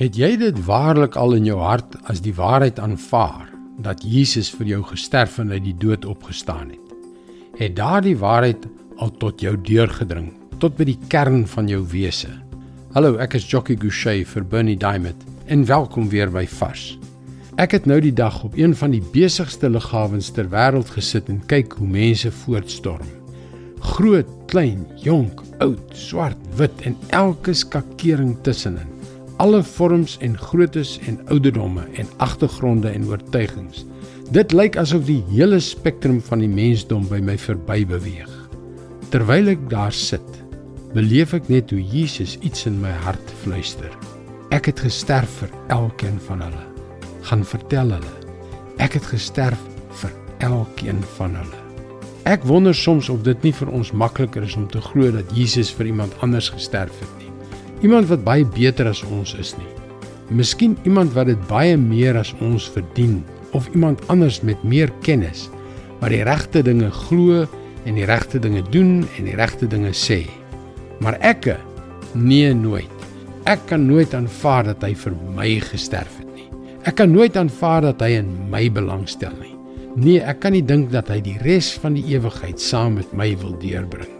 [0.00, 3.50] Het jy dit waarlik al in jou hart as die waarheid aanvaar
[3.84, 6.94] dat Jesus vir jou gesterf en uit die dood opgestaan het?
[7.58, 8.62] Het daardie waarheid
[8.96, 12.30] al tot jou deurgedring, tot by die kern van jou wese?
[12.94, 15.20] Hallo, ek is Jockey Gouchee vir Bernie Diamond
[15.52, 16.94] en welkom weer by Vars.
[17.60, 21.42] Ek het nou die dag op een van die besigste lughawens ter wêreld gesit en
[21.52, 23.04] kyk hoe mense voortstorm.
[23.98, 28.96] Groot, klein, jonk, oud, swart, wit en elke skakering tussenin
[29.40, 33.86] alle vorms en groottes en ouderdomme en agtergronde en oortuigings.
[34.30, 38.28] Dit lyk asof die hele spektrum van die mensdom by my verby beweeg.
[39.10, 40.36] Terwyl ek daar sit,
[40.92, 43.88] beleef ek net hoe Jesus iets in my hart fluister.
[44.52, 46.66] Ek het gesterf vir elkeen van hulle.
[47.30, 48.14] Gaan vertel hulle.
[48.76, 49.64] Ek het gesterf
[50.02, 50.12] vir
[50.44, 51.64] elkeen van hulle.
[52.28, 55.72] Ek wonder soms of dit nie vir ons makliker is om te glo dat Jesus
[55.72, 57.29] vir iemand anders gesterf het nie.
[57.80, 59.68] Iemand wat baie beter as ons is nie.
[60.36, 63.22] Miskien iemand wat dit baie meer as ons verdien
[63.56, 65.48] of iemand anders met meer kennis
[66.02, 67.46] wat die regte dinge glo
[67.88, 70.22] en die regte dinge doen en die regte dinge sê.
[71.00, 71.54] Maar ek
[72.12, 73.08] nee nooit.
[73.48, 76.48] Ek kan nooit aanvaar dat hy vir my gesterf het nie.
[76.84, 79.56] Ek kan nooit aanvaar dat hy in my belangstel nie.
[79.96, 83.32] Nee, ek kan nie dink dat hy die res van die ewigheid saam met my
[83.40, 84.19] wil deurbring.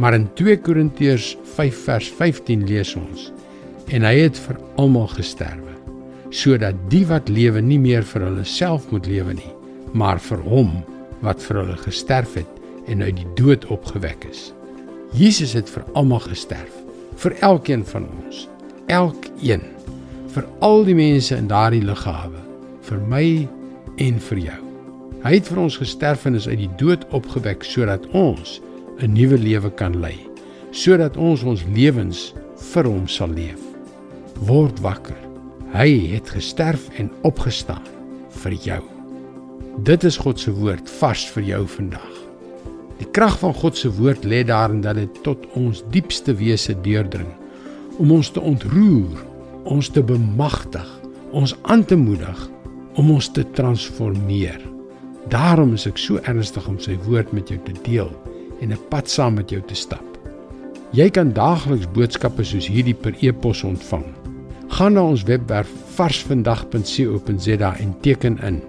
[0.00, 3.26] Maar in 2 Korintiërs 5 vers 15 lees ons:
[3.92, 5.74] En hy het vir almal gesterwe,
[6.32, 9.50] sodat die wat lewe nie meer vir hulle self moet lewe nie,
[9.92, 10.70] maar vir hom
[11.20, 14.54] wat vir hulle gesterf het en uit die dood opgewek is.
[15.12, 16.80] Jesus het vir almal gesterf,
[17.20, 18.46] vir elkeen van ons,
[18.88, 19.66] elkeen,
[20.32, 22.40] vir al die mense in daardie lughawe,
[22.88, 23.26] vir my
[24.00, 24.58] en vir jou.
[25.26, 28.62] Hy het vir ons gesterf en is uit die dood opgewek sodat ons
[29.00, 30.18] 'n nuwe lewe kan lei,
[30.70, 32.34] sodat ons ons lewens
[32.72, 33.60] vir hom sal leef.
[34.44, 35.16] Word wakker.
[35.72, 37.86] Hy het gesterf en opgestaan
[38.42, 38.82] vir jou.
[39.86, 42.16] Dit is God se woord vars vir jou vandag.
[43.00, 47.28] Die krag van God se woord lê daarin dat dit tot ons diepste wese deurdring
[47.98, 49.22] om ons te ontroer,
[49.64, 50.88] ons te bemagtig,
[51.32, 52.48] ons aan te moedig
[53.00, 54.60] om ons te transformeer.
[55.32, 58.10] Daarom is ek so ernstig om sy woord met jou te deel
[58.60, 60.04] en 'n pad saam met jou te stap.
[60.92, 64.04] Jy kan daagliks boodskappe soos hierdie per e-pos ontvang.
[64.68, 68.62] Gaan na ons webwerf varsvandag.co.za en teken in.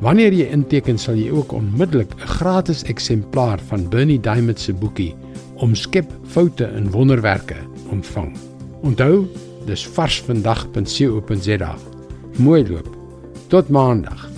[0.00, 5.14] Wanneer jy inteken, sal jy ook onmiddellik 'n gratis eksemplaar van Bernie Diamond se boekie
[5.60, 7.56] Omskep foute in wonderwerke
[7.90, 8.36] ontvang.
[8.82, 9.26] Onthou,
[9.66, 11.76] dis varsvandag.co.za.
[12.36, 12.96] Mooi loop.
[13.48, 14.29] Tot maandag.